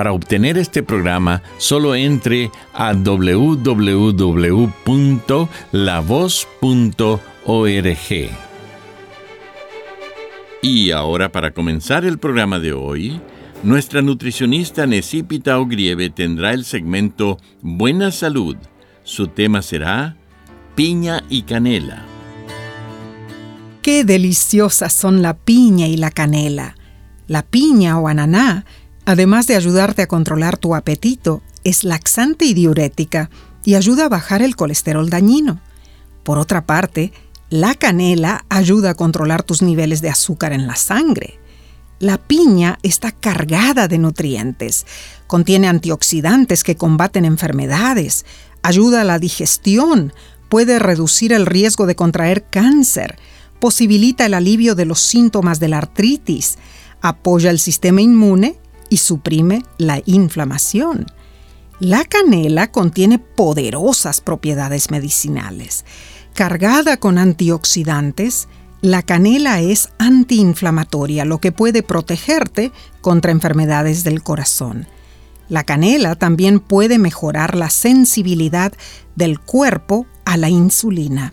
[0.00, 3.90] Para obtener este programa, solo entre a www.lavoz.org.
[10.62, 13.20] Y ahora para comenzar el programa de hoy,
[13.62, 18.56] nuestra nutricionista Necipita Ogrieve tendrá el segmento Buena Salud.
[19.04, 20.16] Su tema será
[20.76, 22.06] piña y canela.
[23.82, 26.74] Qué deliciosas son la piña y la canela.
[27.26, 28.64] La piña o ananá
[29.10, 33.28] Además de ayudarte a controlar tu apetito, es laxante y diurética
[33.64, 35.60] y ayuda a bajar el colesterol dañino.
[36.22, 37.12] Por otra parte,
[37.48, 41.40] la canela ayuda a controlar tus niveles de azúcar en la sangre.
[41.98, 44.86] La piña está cargada de nutrientes,
[45.26, 48.24] contiene antioxidantes que combaten enfermedades,
[48.62, 50.12] ayuda a la digestión,
[50.48, 53.18] puede reducir el riesgo de contraer cáncer,
[53.58, 56.58] posibilita el alivio de los síntomas de la artritis,
[57.02, 58.59] apoya el sistema inmune
[58.90, 61.06] y suprime la inflamación.
[61.78, 65.86] La canela contiene poderosas propiedades medicinales.
[66.34, 68.48] Cargada con antioxidantes,
[68.82, 74.86] la canela es antiinflamatoria, lo que puede protegerte contra enfermedades del corazón.
[75.48, 78.72] La canela también puede mejorar la sensibilidad
[79.16, 81.32] del cuerpo a la insulina.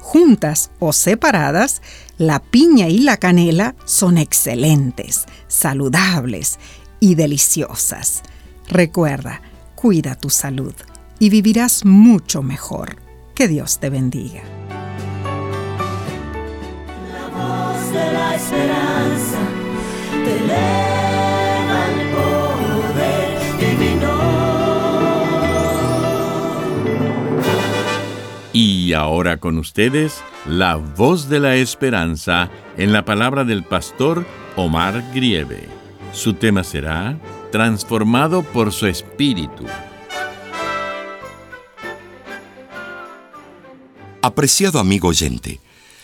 [0.00, 1.80] Juntas o separadas,
[2.18, 6.58] la piña y la canela son excelentes, saludables
[7.00, 8.22] y deliciosas.
[8.68, 9.42] Recuerda,
[9.74, 10.74] cuida tu salud
[11.18, 12.96] y vivirás mucho mejor.
[13.34, 14.42] Que Dios te bendiga.
[17.12, 19.38] La voz de la esperanza
[20.10, 24.16] te eleva el poder divino.
[28.54, 32.48] Y ahora con ustedes, la voz de la esperanza
[32.78, 34.24] en la palabra del pastor
[34.56, 35.75] Omar Grieve.
[36.12, 37.18] Su tema será
[37.52, 39.66] Transformado por su Espíritu.
[44.22, 45.60] Apreciado amigo oyente,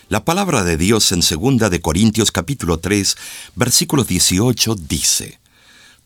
[0.09, 3.17] la palabra de Dios en 2 de Corintios capítulo 3,
[3.55, 5.41] versículo 18 dice: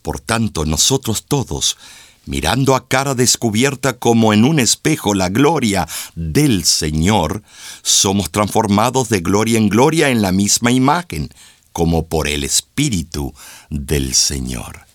[0.03, 1.77] Por tanto, nosotros todos,
[2.25, 7.43] mirando a cara descubierta como en un espejo la gloria del Señor,
[7.83, 11.31] somos transformados de gloria en gloria en la misma imagen
[11.77, 13.35] como por el Espíritu
[13.69, 14.87] del Señor.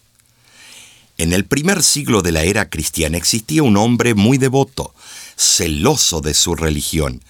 [1.19, 4.95] En el primer siglo de la era cristiana existía un hombre muy devoto,
[5.37, 7.21] celoso de su religión,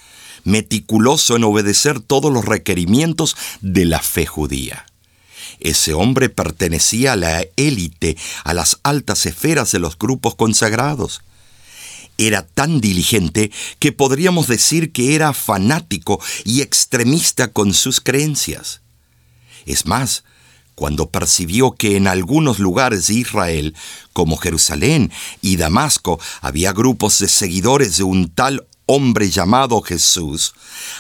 [0.46, 4.86] meticuloso en obedecer todos los requerimientos de la fe judía.
[5.60, 11.24] Ese hombre pertenecía a la élite, a las altas esferas de los grupos consagrados.
[12.18, 18.82] Era tan diligente que podríamos decir que era fanático y extremista con sus creencias.
[19.66, 20.24] Es más,
[20.76, 23.76] cuando percibió que en algunos lugares de Israel,
[24.14, 25.12] como Jerusalén
[25.42, 30.54] y Damasco, había grupos de seguidores de un tal hombre llamado Jesús,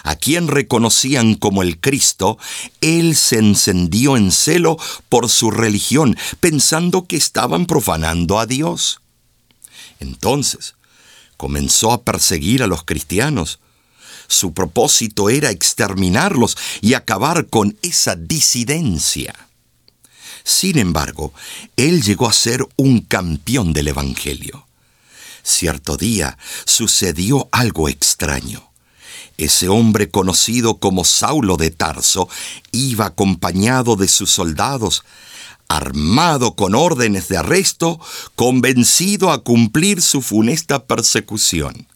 [0.03, 2.37] a quien reconocían como el Cristo,
[2.79, 4.77] él se encendió en celo
[5.09, 9.01] por su religión, pensando que estaban profanando a Dios.
[9.99, 10.75] Entonces,
[11.37, 13.59] comenzó a perseguir a los cristianos,
[14.31, 19.35] su propósito era exterminarlos y acabar con esa disidencia.
[20.43, 21.33] Sin embargo,
[21.75, 24.65] él llegó a ser un campeón del Evangelio.
[25.43, 28.71] Cierto día sucedió algo extraño.
[29.37, 32.29] Ese hombre conocido como Saulo de Tarso
[32.71, 35.03] iba acompañado de sus soldados,
[35.67, 37.99] armado con órdenes de arresto,
[38.35, 41.90] convencido a cumplir su funesta persecución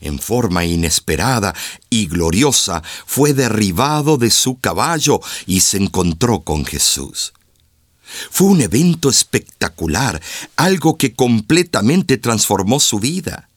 [0.00, 1.54] en forma inesperada
[1.90, 7.32] y gloriosa, fue derribado de su caballo y se encontró con Jesús.
[8.30, 10.22] Fue un evento espectacular,
[10.56, 13.48] algo que completamente transformó su vida.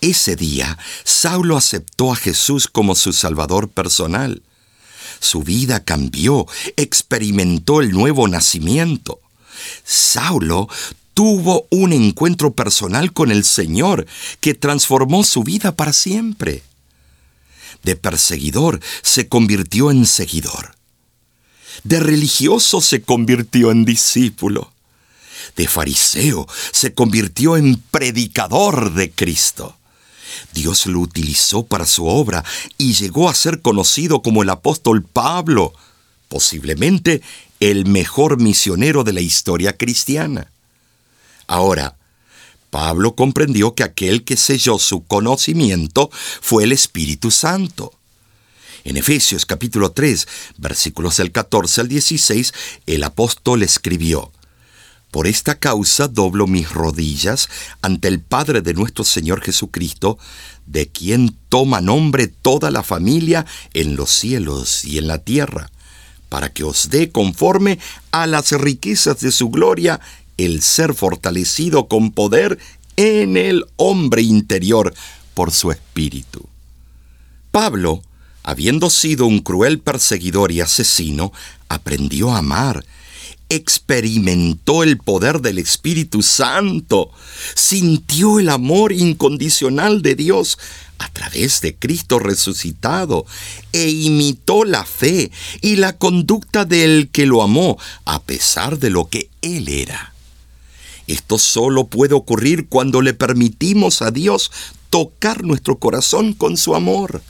[0.00, 4.42] Ese día, Saulo aceptó a Jesús como su Salvador personal.
[5.18, 6.46] Su vida cambió,
[6.76, 9.20] experimentó el nuevo nacimiento.
[9.84, 10.68] Saulo
[11.18, 14.06] tuvo un encuentro personal con el Señor
[14.38, 16.62] que transformó su vida para siempre.
[17.82, 20.76] De perseguidor se convirtió en seguidor.
[21.82, 24.72] De religioso se convirtió en discípulo.
[25.56, 29.76] De fariseo se convirtió en predicador de Cristo.
[30.54, 32.44] Dios lo utilizó para su obra
[32.76, 35.72] y llegó a ser conocido como el apóstol Pablo,
[36.28, 37.22] posiblemente
[37.58, 40.52] el mejor misionero de la historia cristiana.
[41.48, 41.96] Ahora,
[42.70, 47.94] Pablo comprendió que aquel que selló su conocimiento fue el Espíritu Santo.
[48.84, 50.28] En Efesios capítulo 3,
[50.58, 52.52] versículos del 14 al 16,
[52.86, 54.30] el apóstol escribió,
[55.10, 57.48] Por esta causa doblo mis rodillas
[57.80, 60.18] ante el Padre de nuestro Señor Jesucristo,
[60.66, 65.70] de quien toma nombre toda la familia en los cielos y en la tierra,
[66.28, 67.78] para que os dé conforme
[68.10, 69.98] a las riquezas de su gloria
[70.38, 72.58] el ser fortalecido con poder
[72.96, 74.94] en el hombre interior
[75.34, 76.48] por su espíritu.
[77.52, 78.02] Pablo,
[78.42, 81.32] habiendo sido un cruel perseguidor y asesino,
[81.68, 82.84] aprendió a amar,
[83.48, 87.10] experimentó el poder del Espíritu Santo,
[87.54, 90.58] sintió el amor incondicional de Dios
[90.98, 93.24] a través de Cristo resucitado
[93.72, 95.30] e imitó la fe
[95.60, 100.14] y la conducta del que lo amó a pesar de lo que él era.
[101.08, 104.52] Esto solo puede ocurrir cuando le permitimos a Dios
[104.90, 107.22] tocar nuestro corazón con su amor.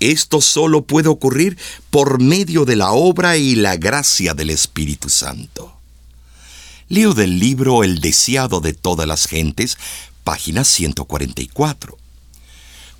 [0.00, 1.58] Esto solo puede ocurrir
[1.90, 5.74] por medio de la obra y la gracia del Espíritu Santo.
[6.88, 9.76] Leo del libro El deseado de todas las gentes,
[10.24, 11.98] página 144.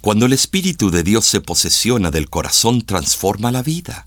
[0.03, 4.06] Cuando el Espíritu de Dios se posesiona del corazón, transforma la vida.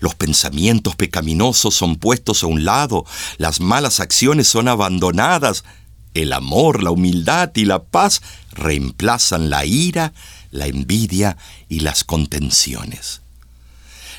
[0.00, 3.04] Los pensamientos pecaminosos son puestos a un lado,
[3.38, 5.64] las malas acciones son abandonadas,
[6.14, 10.12] el amor, la humildad y la paz reemplazan la ira,
[10.50, 11.36] la envidia
[11.68, 13.20] y las contenciones.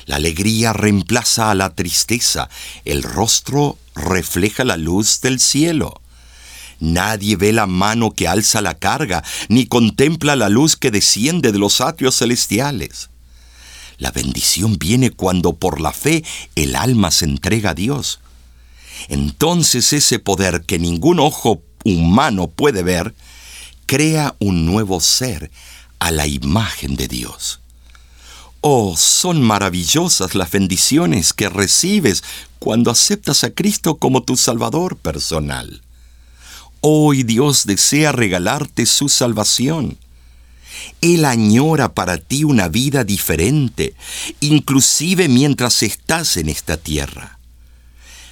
[0.06, 2.48] La alegría reemplaza a la tristeza,
[2.84, 6.00] el rostro refleja la luz del cielo.
[6.80, 11.58] Nadie ve la mano que alza la carga, ni contempla la luz que desciende de
[11.58, 13.10] los atrios celestiales.
[13.98, 16.24] La bendición viene cuando por la fe
[16.54, 18.20] el alma se entrega a Dios.
[19.08, 23.14] Entonces ese poder que ningún ojo humano puede ver,
[23.86, 25.50] crea un nuevo ser
[25.98, 27.60] a la imagen de Dios.
[28.60, 32.24] Oh, son maravillosas las bendiciones que recibes
[32.58, 35.82] cuando aceptas a Cristo como tu Salvador personal.
[36.80, 39.96] Hoy Dios desea regalarte su salvación.
[41.00, 43.94] Él añora para ti una vida diferente,
[44.40, 47.38] inclusive mientras estás en esta tierra.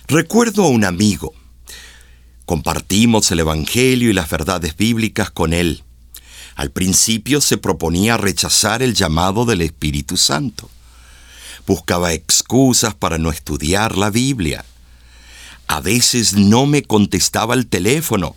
[0.09, 1.35] Recuerdo a un amigo.
[2.45, 5.83] Compartimos el Evangelio y las verdades bíblicas con él.
[6.55, 10.71] Al principio se proponía rechazar el llamado del Espíritu Santo.
[11.67, 14.65] Buscaba excusas para no estudiar la Biblia.
[15.67, 18.37] A veces no me contestaba el teléfono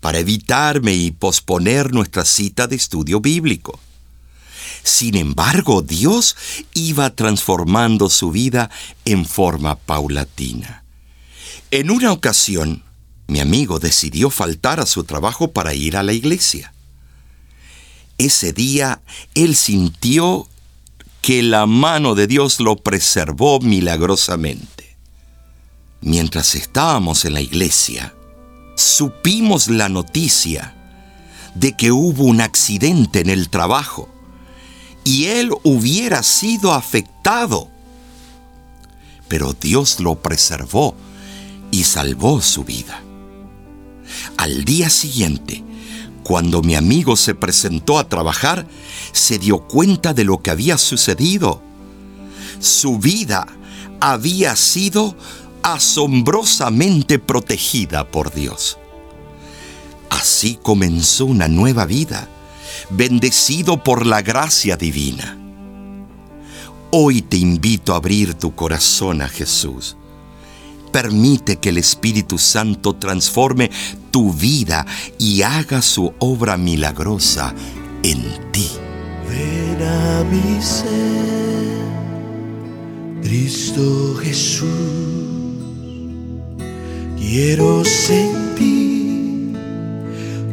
[0.00, 3.78] para evitarme y posponer nuestra cita de estudio bíblico.
[4.82, 6.36] Sin embargo, Dios
[6.74, 8.70] iba transformando su vida
[9.04, 10.84] en forma paulatina.
[11.70, 12.84] En una ocasión,
[13.26, 16.72] mi amigo decidió faltar a su trabajo para ir a la iglesia.
[18.18, 19.02] Ese día
[19.34, 20.48] él sintió
[21.20, 24.96] que la mano de Dios lo preservó milagrosamente.
[26.00, 28.14] Mientras estábamos en la iglesia,
[28.76, 30.74] supimos la noticia
[31.54, 34.08] de que hubo un accidente en el trabajo
[35.02, 37.68] y él hubiera sido afectado.
[39.28, 40.94] Pero Dios lo preservó
[41.70, 43.02] y salvó su vida.
[44.36, 45.64] Al día siguiente,
[46.22, 48.66] cuando mi amigo se presentó a trabajar,
[49.12, 51.62] se dio cuenta de lo que había sucedido.
[52.60, 53.46] Su vida
[54.00, 55.16] había sido
[55.66, 58.78] asombrosamente protegida por Dios.
[60.10, 62.28] Así comenzó una nueva vida,
[62.90, 65.36] bendecido por la gracia divina.
[66.92, 69.96] Hoy te invito a abrir tu corazón a Jesús.
[70.92, 73.72] Permite que el Espíritu Santo transforme
[74.12, 74.86] tu vida
[75.18, 77.52] y haga su obra milagrosa
[78.04, 78.68] en ti.
[79.28, 81.80] Ven a mi ser,
[83.20, 85.45] Cristo Jesús
[87.18, 89.52] Quiero sentir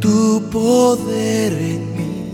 [0.00, 2.24] tu poder en mí,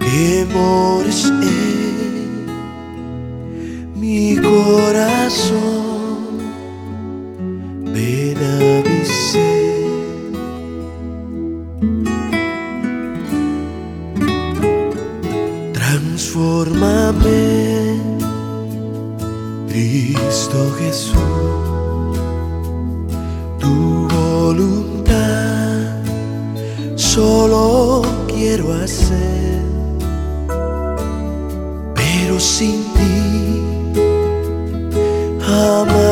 [0.00, 2.44] que mores en
[4.00, 5.79] mi corazón.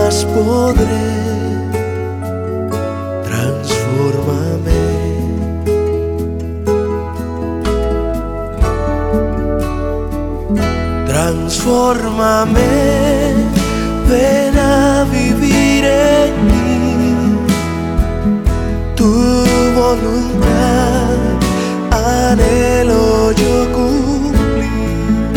[0.09, 1.09] Jamás podré.
[3.25, 4.83] Transformame.
[11.07, 12.61] Transformame,
[14.09, 17.39] ven a vivir en mí.
[18.97, 19.13] Tu
[19.75, 21.17] voluntad
[21.93, 25.29] anhelo yo cumplir.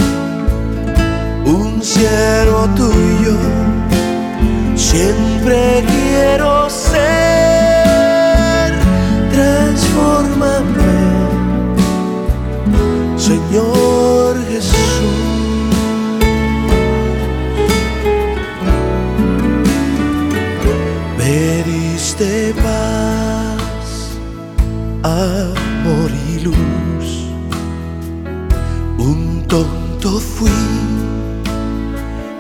[1.46, 3.36] Un siervo tuyo,
[4.82, 7.02] siempre quiero ser.
[9.32, 10.98] Transformame,
[13.16, 14.76] Señor Jesús.
[21.18, 24.18] Me diste paz,
[25.04, 27.08] amor y luz.
[28.98, 30.50] Un tonto fui,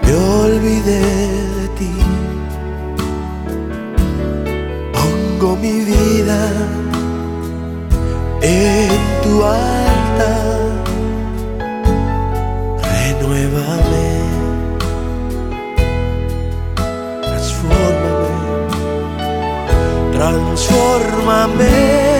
[0.03, 1.01] me olvidé
[1.59, 1.91] de ti.
[5.41, 6.39] Pongo mi vida
[8.43, 8.89] en
[9.23, 10.59] tu altar.
[12.83, 14.09] Renuévame,
[17.23, 18.29] transfórmame.
[20.13, 22.10] Transfórmame,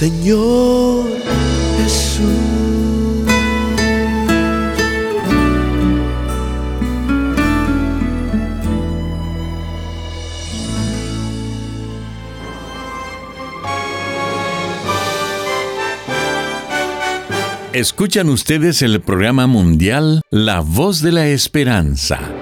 [0.00, 1.10] Señor
[1.76, 2.24] Jesús.
[17.74, 22.39] Escuchan ustedes el programa mundial La Voz de la Esperanza.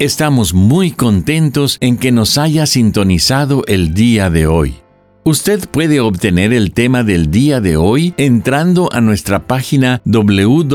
[0.00, 4.76] Estamos muy contentos en que nos haya sintonizado el día de hoy.
[5.24, 10.72] Usted puede obtener el tema del día de hoy entrando a nuestra página www.lavoz.org.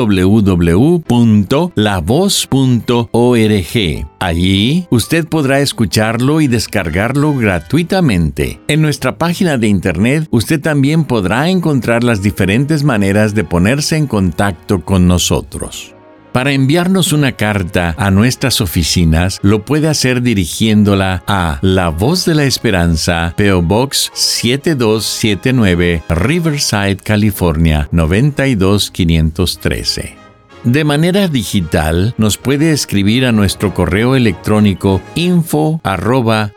[4.20, 8.62] Allí usted podrá escucharlo y descargarlo gratuitamente.
[8.68, 14.06] En nuestra página de internet usted también podrá encontrar las diferentes maneras de ponerse en
[14.06, 15.95] contacto con nosotros.
[16.36, 22.36] Para enviarnos una carta a nuestras oficinas, lo puede hacer dirigiéndola a La Voz de
[22.36, 30.18] la Esperanza, PO Box 7279, Riverside, California 92513.
[30.66, 36.52] De manera digital, nos puede escribir a nuestro correo electrónico info arroba.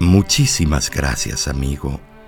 [0.00, 2.00] Muchísimas gracias, amigo,